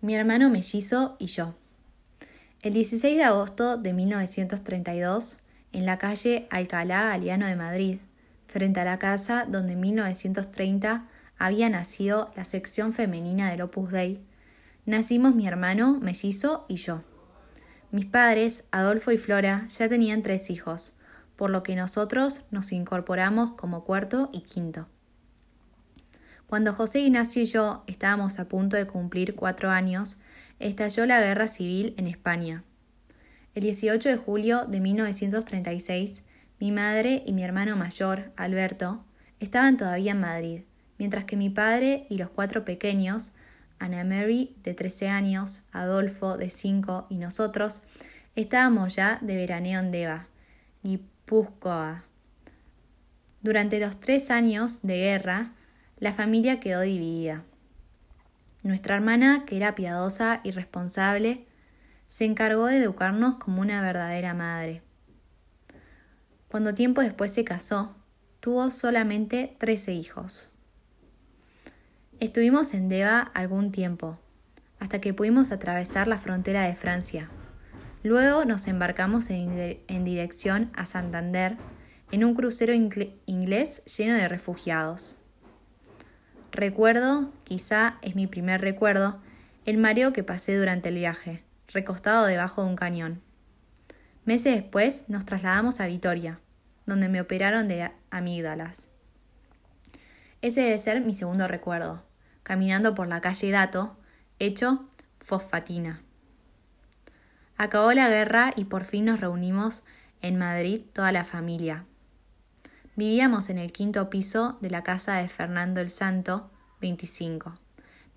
[0.00, 1.54] mi hermano mellizo y yo.
[2.62, 5.38] El 16 de agosto de 1932,
[5.72, 7.98] en la calle Alcalá Galiano de Madrid,
[8.46, 11.06] frente a la casa donde en 1930
[11.38, 14.20] había nacido la sección femenina del Opus Dei,
[14.86, 17.02] nacimos mi hermano mellizo y yo.
[17.90, 20.94] Mis padres, Adolfo y Flora, ya tenían tres hijos,
[21.36, 24.86] por lo que nosotros nos incorporamos como cuarto y quinto.
[26.50, 30.18] Cuando José Ignacio y yo estábamos a punto de cumplir cuatro años,
[30.58, 32.64] estalló la guerra civil en España.
[33.54, 36.24] El 18 de julio de 1936,
[36.58, 39.04] mi madre y mi hermano mayor, Alberto,
[39.38, 40.62] estaban todavía en Madrid,
[40.98, 43.30] mientras que mi padre y los cuatro pequeños,
[43.78, 47.80] Ana Mary, de 13 años, Adolfo, de 5, y nosotros,
[48.34, 50.26] estábamos ya de veraneo en Deva,
[50.82, 52.02] Guipúzcoa.
[53.40, 55.52] Durante los tres años de guerra,
[56.00, 57.44] la familia quedó dividida.
[58.62, 61.46] Nuestra hermana, que era piadosa y responsable,
[62.06, 64.82] se encargó de educarnos como una verdadera madre.
[66.48, 67.94] Cuando tiempo después se casó,
[68.40, 70.50] tuvo solamente trece hijos.
[72.18, 74.18] Estuvimos en Deva algún tiempo,
[74.78, 77.30] hasta que pudimos atravesar la frontera de Francia.
[78.02, 81.58] Luego nos embarcamos en, en dirección a Santander
[82.10, 85.19] en un crucero inglés lleno de refugiados.
[86.52, 89.20] Recuerdo, quizá es mi primer recuerdo,
[89.66, 93.22] el mareo que pasé durante el viaje, recostado debajo de un cañón.
[94.24, 96.40] Meses después nos trasladamos a Vitoria,
[96.86, 98.88] donde me operaron de amígdalas.
[100.42, 102.04] Ese debe ser mi segundo recuerdo,
[102.42, 103.96] caminando por la calle Dato,
[104.40, 104.88] hecho
[105.20, 106.02] fosfatina.
[107.56, 109.84] Acabó la guerra y por fin nos reunimos
[110.22, 111.84] en Madrid toda la familia,
[113.00, 116.50] Vivíamos en el quinto piso de la casa de Fernando el Santo,
[116.82, 117.58] 25.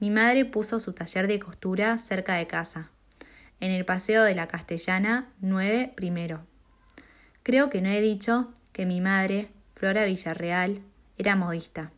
[0.00, 2.90] Mi madre puso su taller de costura cerca de casa,
[3.60, 6.40] en el Paseo de la Castellana 9 primero.
[7.44, 10.82] Creo que no he dicho que mi madre, Flora Villarreal,
[11.16, 11.92] era modista.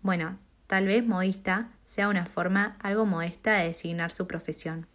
[0.00, 0.38] Bueno,
[0.68, 4.86] tal vez modista sea una forma algo modesta de designar su profesión.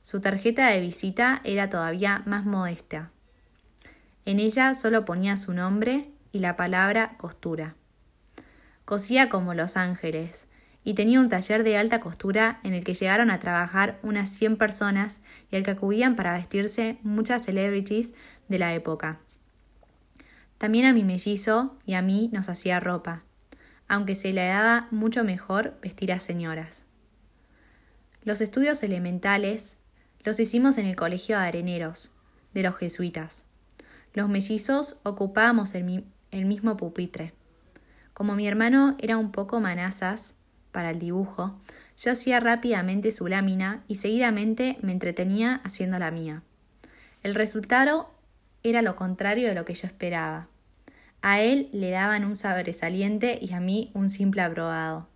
[0.00, 3.10] Su tarjeta de visita era todavía más modesta.
[4.24, 7.76] En ella solo ponía su nombre y la palabra costura.
[8.84, 10.48] Cosía como los ángeles
[10.84, 14.58] y tenía un taller de alta costura en el que llegaron a trabajar unas 100
[14.58, 18.12] personas y al que acudían para vestirse muchas celebrities
[18.48, 19.18] de la época.
[20.58, 23.24] También a mi mellizo y a mí nos hacía ropa,
[23.88, 26.84] aunque se le daba mucho mejor vestir a señoras.
[28.24, 29.78] Los estudios elementales
[30.22, 32.12] los hicimos en el Colegio de Areneros,
[32.52, 33.46] de los jesuitas.
[34.12, 37.32] Los mellizos ocupábamos el, el mismo pupitre.
[38.12, 40.34] Como mi hermano era un poco manazas
[40.72, 41.58] para el dibujo,
[41.98, 46.42] yo hacía rápidamente su lámina y seguidamente me entretenía haciendo la mía.
[47.22, 48.10] El resultado
[48.62, 50.48] era lo contrario de lo que yo esperaba.
[51.22, 55.08] A él le daban un sobresaliente y a mí un simple aprobado.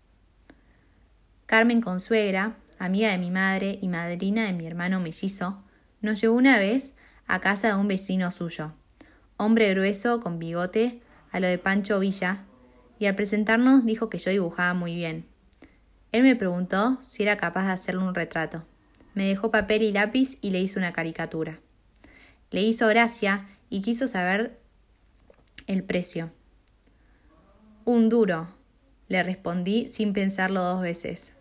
[1.47, 5.62] Carmen Consuegra, amiga de mi madre y madrina de mi hermano mellizo,
[6.00, 6.94] nos llevó una vez
[7.27, 8.72] a casa de un vecino suyo,
[9.40, 11.00] hombre grueso con bigote,
[11.32, 12.44] a lo de Pancho Villa,
[12.98, 15.24] y al presentarnos dijo que yo dibujaba muy bien.
[16.12, 18.64] Él me preguntó si era capaz de hacerle un retrato.
[19.14, 21.58] Me dejó papel y lápiz y le hice una caricatura.
[22.50, 24.58] Le hizo gracia y quiso saber
[25.66, 26.30] el precio.
[27.86, 28.48] Un duro,
[29.08, 31.32] le respondí sin pensarlo dos veces.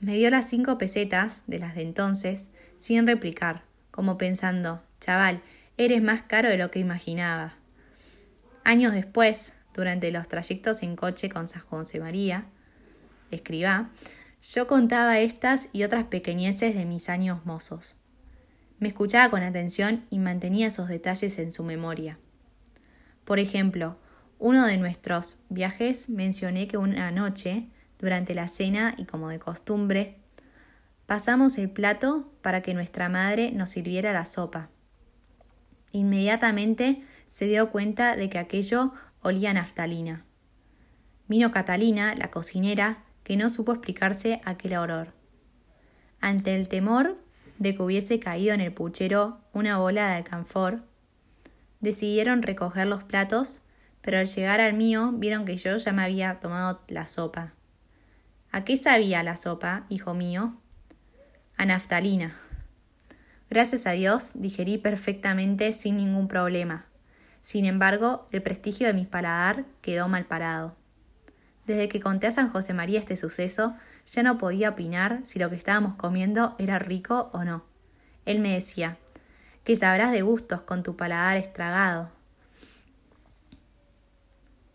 [0.00, 5.40] Me dio las cinco pesetas de las de entonces, sin replicar, como pensando, chaval,
[5.76, 7.54] Eres más caro de lo que imaginaba.
[8.62, 12.46] Años después, durante los trayectos en coche con San José María,
[13.32, 13.90] escriba,
[14.40, 17.96] yo contaba estas y otras pequeñeces de mis años mozos.
[18.78, 22.18] Me escuchaba con atención y mantenía esos detalles en su memoria.
[23.24, 23.98] Por ejemplo,
[24.38, 27.68] uno de nuestros viajes mencioné que una noche,
[27.98, 30.18] durante la cena y como de costumbre,
[31.06, 34.70] pasamos el plato para que nuestra madre nos sirviera la sopa.
[35.94, 38.92] Inmediatamente se dio cuenta de que aquello
[39.22, 40.24] olía a naftalina.
[41.28, 45.14] Vino Catalina, la cocinera, que no supo explicarse aquel olor.
[46.20, 47.16] Ante el temor
[47.60, 50.82] de que hubiese caído en el puchero una bola de alcanfor,
[51.78, 53.62] decidieron recoger los platos,
[54.00, 57.54] pero al llegar al mío vieron que yo ya me había tomado la sopa.
[58.50, 60.56] ¿A qué sabía la sopa, hijo mío?
[61.56, 62.36] A naftalina.
[63.50, 66.86] Gracias a Dios digerí perfectamente sin ningún problema.
[67.40, 70.74] Sin embargo, el prestigio de mi paladar quedó mal parado.
[71.66, 73.76] Desde que conté a San José María este suceso,
[74.06, 77.64] Ya no podía opinar si lo que estábamos comiendo era rico o no.
[78.26, 78.98] Él me decía,
[79.64, 82.10] que sabrás de gustos con tu paladar estragado.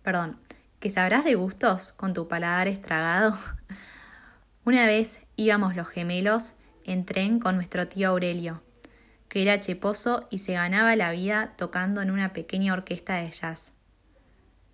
[0.01, 0.39] Perdón,
[0.79, 3.37] que sabrás de gustos con tu paladar estragado.
[4.65, 6.53] Una vez íbamos los gemelos
[6.85, 8.61] en tren con nuestro tío Aurelio,
[9.29, 13.73] que era cheposo y se ganaba la vida tocando en una pequeña orquesta de jazz.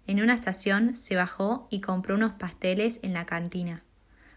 [0.07, 3.83] En una estación se bajó y compró unos pasteles en la cantina,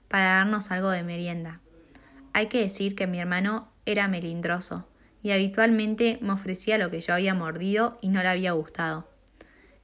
[0.09, 1.61] para darnos algo de merienda.
[2.33, 4.89] Hay que decir que mi hermano era melindroso,
[5.23, 9.09] y habitualmente me ofrecía lo que yo había mordido y no le había gustado.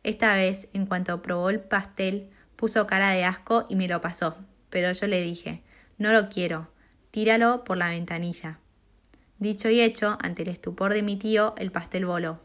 [0.03, 4.37] Esta vez, en cuanto probó el pastel, puso cara de asco y me lo pasó,
[4.71, 5.63] pero yo le dije,
[5.99, 6.69] no lo quiero,
[7.15, 8.59] tíralo por la ventanilla.
[9.39, 12.41] Dicho y hecho, ante el estupor de mi tío, el pastel voló.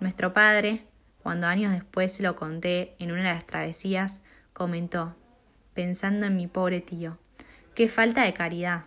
[0.00, 0.86] Nuestro padre,
[1.22, 4.22] cuando años después se lo conté en una de las travesías,
[4.54, 5.14] comentó,
[5.74, 7.18] pensando en mi pobre tío,
[7.74, 8.84] qué falta de caridad.